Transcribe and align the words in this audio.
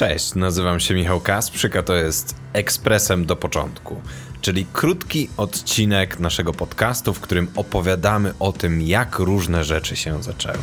Cześć, 0.00 0.34
nazywam 0.34 0.80
się 0.80 0.94
Michał 0.94 1.20
Kasprzyk, 1.20 1.76
a 1.76 1.82
to 1.82 1.94
jest 1.94 2.34
Ekspresem 2.52 3.26
do 3.26 3.36
początku, 3.36 4.00
czyli 4.40 4.66
krótki 4.72 5.28
odcinek 5.36 6.20
naszego 6.20 6.52
podcastu, 6.52 7.14
w 7.14 7.20
którym 7.20 7.48
opowiadamy 7.56 8.34
o 8.38 8.52
tym, 8.52 8.82
jak 8.82 9.18
różne 9.18 9.64
rzeczy 9.64 9.96
się 9.96 10.22
zaczęły. 10.22 10.58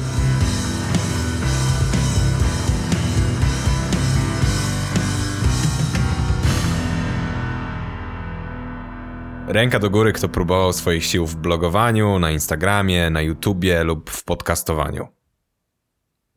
Ręka 9.48 9.80
do 9.80 9.90
góry, 9.90 10.14
kto 10.14 10.30
próbował 10.30 10.74
swoich 10.74 11.06
sił 11.06 11.28
w 11.28 11.36
blogowaniu, 11.36 12.20
na 12.20 12.32
Instagramie, 12.32 13.10
na 13.10 13.22
YouTubie 13.22 13.84
lub 13.84 14.10
w 14.10 14.24
podcastowaniu. 14.24 15.17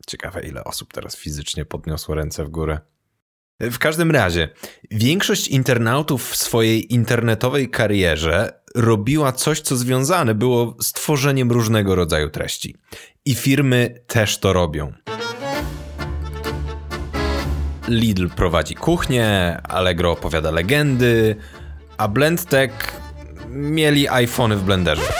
Ciekawe, 0.07 0.41
ile 0.41 0.63
osób 0.63 0.93
teraz 0.93 1.15
fizycznie 1.15 1.65
podniosło 1.65 2.15
ręce 2.15 2.45
w 2.45 2.49
górę. 2.49 2.79
W 3.59 3.77
każdym 3.77 4.11
razie, 4.11 4.49
większość 4.91 5.47
internautów 5.47 6.29
w 6.29 6.35
swojej 6.35 6.93
internetowej 6.93 7.69
karierze 7.69 8.61
robiła 8.75 9.31
coś, 9.31 9.61
co 9.61 9.75
związane 9.75 10.35
było 10.35 10.75
z 10.79 10.93
tworzeniem 10.93 11.51
różnego 11.51 11.95
rodzaju 11.95 12.29
treści. 12.29 12.75
I 13.25 13.35
firmy 13.35 14.03
też 14.07 14.37
to 14.37 14.53
robią. 14.53 14.93
Lidl 17.87 18.29
prowadzi 18.29 18.75
kuchnię, 18.75 19.59
Allegro 19.63 20.11
opowiada 20.11 20.51
legendy, 20.51 21.35
a 21.97 22.07
BlendTech 22.07 23.01
mieli 23.49 24.09
iPhony 24.09 24.57
w 24.57 24.63
blenderze. 24.63 25.13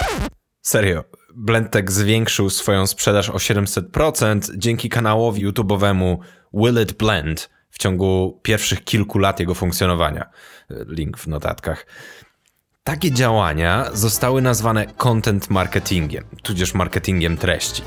Serio, 0.62 1.04
BlendTech 1.34 1.90
zwiększył 1.90 2.50
swoją 2.50 2.86
sprzedaż 2.86 3.30
o 3.30 3.36
700% 3.36 4.50
dzięki 4.56 4.88
kanałowi 4.88 5.46
YouTube'owemu 5.46 6.16
Will 6.54 6.82
It 6.82 6.92
Blend 6.92 7.50
w 7.70 7.78
ciągu 7.78 8.40
pierwszych 8.42 8.84
kilku 8.84 9.18
lat 9.18 9.40
jego 9.40 9.54
funkcjonowania. 9.54 10.30
Link 10.70 11.18
w 11.18 11.26
notatkach. 11.26 11.86
Takie 12.84 13.12
działania 13.12 13.90
zostały 13.92 14.42
nazwane 14.42 14.86
content 14.86 15.50
marketingiem, 15.50 16.24
tudzież 16.42 16.74
marketingiem 16.74 17.36
treści. 17.36 17.82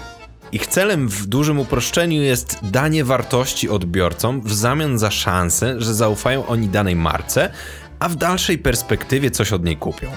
Ich 0.52 0.68
celem 0.68 1.08
w 1.08 1.26
dużym 1.26 1.60
uproszczeniu 1.60 2.22
jest 2.22 2.60
danie 2.64 3.04
wartości 3.04 3.70
odbiorcom 3.70 4.42
w 4.42 4.54
zamian 4.54 4.98
za 4.98 5.12
szansę, 5.12 5.82
że 5.82 5.94
zaufają 5.94 6.48
oni 6.48 6.68
danej 6.68 6.96
marce, 6.96 7.52
a 8.06 8.10
w 8.10 8.16
dalszej 8.16 8.58
perspektywie 8.58 9.32
coś 9.32 9.54
od 9.54 9.66
niej 9.66 9.78
kupią. 9.78 10.12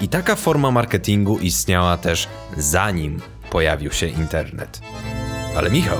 I 0.00 0.08
taka 0.08 0.36
forma 0.36 0.70
marketingu 0.70 1.38
istniała 1.38 1.96
też 1.96 2.28
zanim 2.56 3.20
pojawił 3.50 3.92
się 3.92 4.06
internet. 4.06 4.80
Ale 5.56 5.70
Michał, 5.70 5.98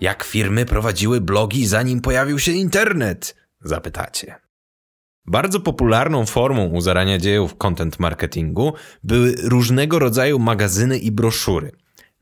jak 0.00 0.24
firmy 0.24 0.66
prowadziły 0.66 1.20
blogi 1.20 1.66
zanim 1.66 2.00
pojawił 2.00 2.38
się 2.38 2.52
internet? 2.52 3.36
Zapytacie. 3.60 4.34
Bardzo 5.26 5.60
popularną 5.60 6.26
formą 6.26 6.66
u 6.66 6.80
zarania 6.80 7.18
dziejów 7.18 7.56
content 7.56 8.00
marketingu 8.00 8.72
były 9.04 9.34
różnego 9.42 9.98
rodzaju 9.98 10.38
magazyny 10.38 10.98
i 10.98 11.12
broszury. 11.12 11.72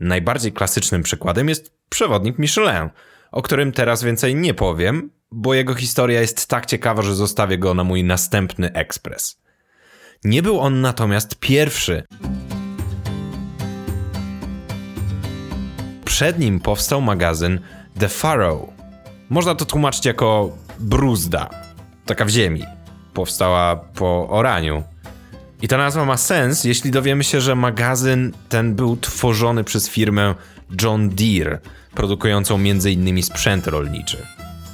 Najbardziej 0.01 0.53
klasycznym 0.53 1.03
przykładem 1.03 1.49
jest 1.49 1.75
przewodnik 1.89 2.39
Michelin, 2.39 2.91
o 3.35 3.43
którym 3.43 3.73
teraz 3.73 4.03
więcej 4.03 4.35
nie 4.35 4.55
powiem, 4.55 5.11
bo 5.31 5.55
jego 5.55 5.75
historia 5.75 6.21
jest 6.21 6.47
tak 6.47 6.67
ciekawa, 6.67 7.03
że 7.03 7.15
zostawię 7.15 7.59
go 7.59 7.75
na 7.75 7.85
mój 7.85 8.05
następny 8.05 8.73
ekspres. 8.73 9.41
Nie 10.25 10.43
był 10.43 10.61
on 10.61 10.81
natomiast 10.81 11.37
pierwszy. 11.41 12.03
Przed 16.05 16.39
nim 16.39 16.61
powstał 16.61 17.01
magazyn 17.01 17.61
The 17.99 18.09
Furrow. 18.09 18.61
Można 19.31 19.55
to 19.55 19.65
tłumaczyć 19.65 20.07
jako 20.07 20.57
bruzda, 20.79 21.51
taka 22.07 22.25
w 22.25 22.29
ziemi. 22.29 22.65
Powstała 23.15 23.77
po 23.77 24.29
oraniu. 24.29 24.83
I 25.63 25.69
ta 25.69 25.77
nazwa 25.77 26.05
ma 26.05 26.17
sens, 26.17 26.65
jeśli 26.65 26.91
dowiemy 26.91 27.25
się, 27.25 27.41
że 27.41 27.55
magazyn 27.55 28.33
ten 28.49 28.75
był 28.75 28.97
tworzony 28.97 29.65
przez 29.65 29.89
firmę 29.89 30.35
John 30.83 31.11
Deere, 31.11 31.59
produkującą 31.95 32.55
m.in. 32.55 33.23
sprzęt 33.23 33.67
rolniczy. 33.67 34.27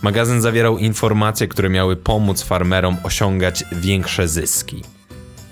Magazyn 0.03 0.41
zawierał 0.41 0.79
informacje, 0.79 1.49
które 1.49 1.69
miały 1.69 1.97
pomóc 1.97 2.43
farmerom 2.43 2.97
osiągać 3.03 3.65
większe 3.73 4.29
zyski. 4.29 4.83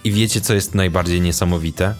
I 0.04 0.12
wiecie, 0.12 0.40
co 0.40 0.54
jest 0.54 0.74
najbardziej 0.74 1.20
niesamowite? 1.20 1.94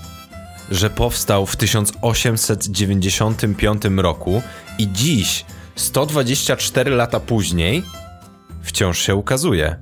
Że 0.71 0.91
powstał 0.91 1.47
w 1.47 1.57
1895 1.57 3.83
roku 3.97 4.43
i 4.79 4.93
dziś, 4.93 5.45
124 5.77 6.91
lata 6.91 7.21
później, 7.21 7.83
wciąż 8.63 8.99
się 8.99 9.15
ukazuje. 9.15 9.77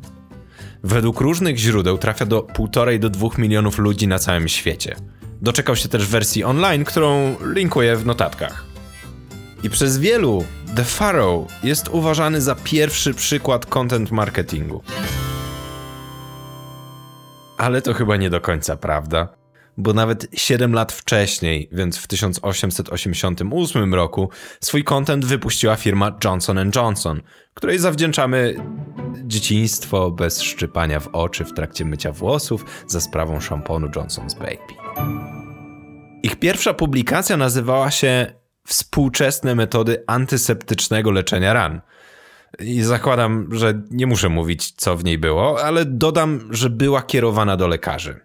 Według 0.83 1.21
różnych 1.21 1.57
źródeł 1.57 1.99
trafia 1.99 2.27
do 2.27 2.41
1,5 2.41 2.99
do 2.99 3.11
2 3.11 3.29
milionów 3.39 3.79
ludzi 3.79 4.09
na 4.09 4.19
całym 4.19 4.49
świecie. 4.49 4.97
Doczekał 5.43 5.77
się 5.77 5.89
też 5.89 6.07
wersji 6.07 6.45
online, 6.45 6.85
którą 6.85 7.37
linkuję 7.55 7.97
w 7.97 8.07
notatkach. 8.07 8.66
I 9.67 9.71
przez 9.71 9.99
wielu 9.99 10.45
The 10.77 10.85
Furrow 10.85 11.65
jest 11.65 11.89
uważany 11.89 12.41
za 12.41 12.55
pierwszy 12.55 13.15
przykład 13.15 13.67
content 13.67 14.11
marketingu. 14.11 14.83
Ale 17.59 17.83
to 17.83 17.95
chyba 17.95 18.17
nie 18.17 18.31
do 18.31 18.41
końca 18.41 18.77
prawda, 18.77 19.29
bo 19.77 19.93
nawet 19.93 20.27
7 20.35 20.73
lat 20.73 20.93
wcześniej, 20.93 21.69
więc 21.73 21.99
w 21.99 22.07
1888 22.07 23.95
roku, 23.95 24.31
swój 24.61 24.85
content 24.85 25.25
wypuściła 25.25 25.77
firma 25.77 26.19
Johnson 26.25 26.71
Johnson, 26.75 27.23
której 27.55 27.79
zawdzięczamy 27.79 28.55
dzieciństwo 29.25 30.11
bez 30.11 30.43
szczypania 30.43 31.01
w 31.01 31.09
oczy 31.09 31.45
w 31.45 31.55
trakcie 31.55 31.85
mycia 31.85 32.13
włosów 32.13 32.65
za 32.87 33.01
sprawą 33.01 33.41
szamponu 33.41 33.87
Johnson's 33.87 34.39
Baby. 34.39 34.75
Ich 36.23 36.37
pierwsza 36.37 36.75
publikacja 36.75 37.37
nazywała 37.37 37.91
się 37.91 38.46
współczesne 38.67 39.55
metody 39.55 40.05
antyseptycznego 40.07 41.11
leczenia 41.11 41.53
ran. 41.53 41.81
I 42.59 42.83
zakładam, 42.83 43.49
że 43.55 43.83
nie 43.91 44.07
muszę 44.07 44.29
mówić, 44.29 44.73
co 44.73 44.97
w 44.97 45.05
niej 45.05 45.19
było, 45.19 45.65
ale 45.65 45.85
dodam, 45.85 46.49
że 46.51 46.71
była 46.71 47.03
kierowana 47.03 47.57
do 47.57 47.69
lekarzy. 47.69 48.21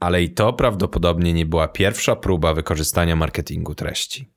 Ale 0.00 0.22
i 0.22 0.30
to 0.30 0.52
prawdopodobnie 0.52 1.32
nie 1.32 1.46
była 1.46 1.68
pierwsza 1.68 2.16
próba 2.16 2.54
wykorzystania 2.54 3.16
marketingu 3.16 3.74
treści. 3.74 4.32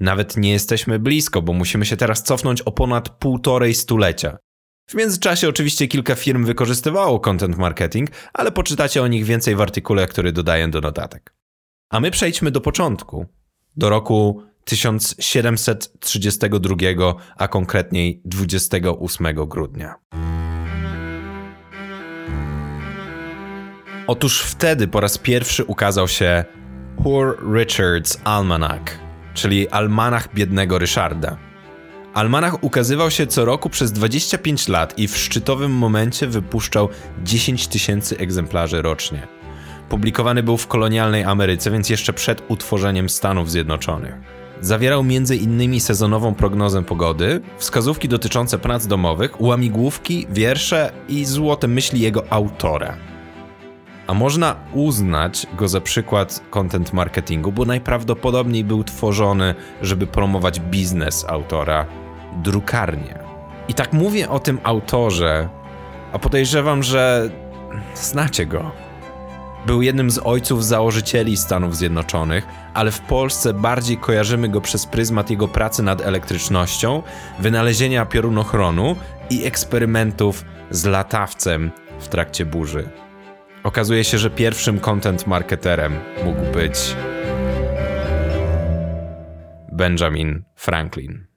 Nawet 0.00 0.36
nie 0.36 0.52
jesteśmy 0.52 0.98
blisko, 0.98 1.42
bo 1.42 1.52
musimy 1.52 1.86
się 1.86 1.96
teraz 1.96 2.22
cofnąć 2.22 2.62
o 2.62 2.72
ponad 2.72 3.08
półtorej 3.08 3.74
stulecia. 3.74 4.38
W 4.86 4.94
międzyczasie 4.94 5.48
oczywiście 5.48 5.88
kilka 5.88 6.14
firm 6.14 6.44
wykorzystywało 6.44 7.20
content 7.20 7.58
marketing, 7.58 8.10
ale 8.32 8.52
poczytacie 8.52 9.02
o 9.02 9.06
nich 9.06 9.24
więcej 9.24 9.56
w 9.56 9.60
artykule, 9.60 10.06
który 10.06 10.32
dodaję 10.32 10.68
do 10.68 10.80
notatek. 10.80 11.34
A 11.90 12.00
my 12.00 12.10
przejdźmy 12.10 12.50
do 12.50 12.60
początku, 12.60 13.26
do 13.76 13.90
roku 13.90 14.42
1732, 14.64 17.14
a 17.36 17.48
konkretniej 17.48 18.20
28 18.24 19.34
grudnia. 19.34 19.94
Otóż 24.06 24.42
wtedy 24.42 24.88
po 24.88 25.00
raz 25.00 25.18
pierwszy 25.18 25.64
ukazał 25.64 26.08
się 26.08 26.44
Poor 27.04 27.38
Richard's 27.42 28.18
Almanac, 28.24 28.82
czyli 29.34 29.68
almanach 29.68 30.34
biednego 30.34 30.78
Ryszarda. 30.78 31.36
Almanach 32.14 32.64
ukazywał 32.64 33.10
się 33.10 33.26
co 33.26 33.44
roku 33.44 33.70
przez 33.70 33.92
25 33.92 34.68
lat 34.68 34.98
i 34.98 35.08
w 35.08 35.16
szczytowym 35.16 35.72
momencie 35.72 36.26
wypuszczał 36.26 36.88
10 37.22 37.68
tysięcy 37.68 38.18
egzemplarzy 38.18 38.82
rocznie. 38.82 39.35
Publikowany 39.88 40.42
był 40.42 40.56
w 40.56 40.66
kolonialnej 40.66 41.24
Ameryce, 41.24 41.70
więc 41.70 41.90
jeszcze 41.90 42.12
przed 42.12 42.42
utworzeniem 42.48 43.08
Stanów 43.08 43.50
Zjednoczonych. 43.50 44.14
Zawierał 44.60 45.00
m.in. 45.00 45.80
sezonową 45.80 46.34
prognozę 46.34 46.84
pogody, 46.84 47.40
wskazówki 47.58 48.08
dotyczące 48.08 48.58
prac 48.58 48.86
domowych, 48.86 49.40
łamigłówki, 49.40 50.26
wiersze 50.30 50.92
i 51.08 51.24
złote 51.24 51.68
myśli 51.68 52.00
jego 52.00 52.32
autora. 52.32 52.96
A 54.06 54.14
można 54.14 54.56
uznać 54.72 55.46
go 55.58 55.68
za 55.68 55.80
przykład 55.80 56.42
content 56.50 56.92
marketingu, 56.92 57.52
bo 57.52 57.64
najprawdopodobniej 57.64 58.64
był 58.64 58.84
tworzony, 58.84 59.54
żeby 59.82 60.06
promować 60.06 60.60
biznes 60.60 61.24
autora, 61.28 61.86
drukarnię. 62.42 63.18
I 63.68 63.74
tak 63.74 63.92
mówię 63.92 64.28
o 64.28 64.38
tym 64.38 64.58
autorze, 64.62 65.48
a 66.12 66.18
podejrzewam, 66.18 66.82
że 66.82 67.30
znacie 67.94 68.46
go. 68.46 68.85
Był 69.66 69.82
jednym 69.82 70.10
z 70.10 70.18
ojców 70.24 70.64
założycieli 70.64 71.36
Stanów 71.36 71.76
Zjednoczonych, 71.76 72.46
ale 72.74 72.90
w 72.90 73.00
Polsce 73.00 73.54
bardziej 73.54 73.96
kojarzymy 73.98 74.48
go 74.48 74.60
przez 74.60 74.86
pryzmat 74.86 75.30
jego 75.30 75.48
pracy 75.48 75.82
nad 75.82 76.00
elektrycznością, 76.00 77.02
wynalezienia 77.38 78.06
piorunochronu 78.06 78.96
i 79.30 79.44
eksperymentów 79.44 80.44
z 80.70 80.84
latawcem 80.84 81.70
w 82.00 82.08
trakcie 82.08 82.46
burzy. 82.46 82.88
Okazuje 83.62 84.04
się, 84.04 84.18
że 84.18 84.30
pierwszym 84.30 84.80
content 84.80 85.26
marketerem 85.26 85.98
mógł 86.24 86.52
być 86.52 86.96
Benjamin 89.72 90.42
Franklin. 90.54 91.35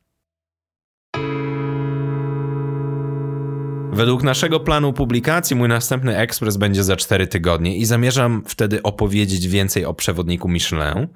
Według 3.99 4.23
naszego 4.23 4.59
planu 4.59 4.93
publikacji 4.93 5.55
mój 5.55 5.67
następny 5.67 6.17
ekspres 6.17 6.57
będzie 6.57 6.83
za 6.83 6.95
4 6.95 7.27
tygodnie 7.27 7.77
i 7.77 7.85
zamierzam 7.85 8.43
wtedy 8.47 8.83
opowiedzieć 8.83 9.47
więcej 9.47 9.85
o 9.85 9.93
przewodniku 9.93 10.49
Michelin. 10.49 11.07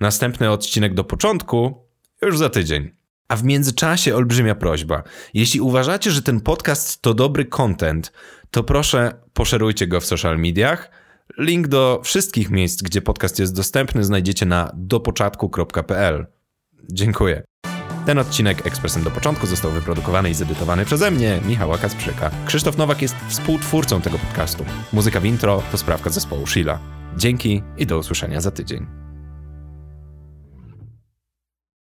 Następny 0.00 0.50
odcinek 0.50 0.94
do 0.94 1.04
początku 1.04 1.86
już 2.22 2.38
za 2.38 2.50
tydzień. 2.50 2.90
A 3.28 3.36
w 3.36 3.44
międzyczasie 3.44 4.16
olbrzymia 4.16 4.54
prośba. 4.54 5.02
Jeśli 5.34 5.60
uważacie, 5.60 6.10
że 6.10 6.22
ten 6.22 6.40
podcast 6.40 7.02
to 7.02 7.14
dobry 7.14 7.44
content, 7.44 8.12
to 8.50 8.64
proszę 8.64 9.14
poszerujcie 9.32 9.86
go 9.86 10.00
w 10.00 10.06
social 10.06 10.38
mediach. 10.38 10.90
Link 11.38 11.68
do 11.68 12.00
wszystkich 12.04 12.50
miejsc, 12.50 12.82
gdzie 12.82 13.02
podcast 13.02 13.38
jest 13.38 13.56
dostępny, 13.56 14.04
znajdziecie 14.04 14.46
na 14.46 14.72
dopoczatku.pl. 14.74 16.26
Dziękuję. 16.92 17.42
Ten 18.06 18.18
odcinek 18.18 18.66
Ekspresem 18.66 19.02
do 19.02 19.10
początku 19.10 19.46
został 19.46 19.70
wyprodukowany 19.70 20.30
i 20.30 20.34
zedytowany 20.34 20.84
przeze 20.84 21.10
mnie, 21.10 21.40
Michała 21.46 21.78
Kasprzyka. 21.78 22.30
Krzysztof 22.46 22.78
Nowak 22.78 23.02
jest 23.02 23.14
współtwórcą 23.28 24.00
tego 24.00 24.18
podcastu. 24.18 24.64
Muzyka 24.92 25.20
w 25.20 25.24
intro 25.24 25.62
to 25.72 25.78
sprawka 25.78 26.10
zespołu 26.10 26.46
Sheila. 26.46 26.78
Dzięki 27.16 27.62
i 27.78 27.86
do 27.86 27.98
usłyszenia 27.98 28.40
za 28.40 28.50
tydzień. 28.50 29.01